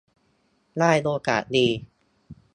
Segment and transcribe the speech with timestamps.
[0.79, 1.67] ได้โอกาสดี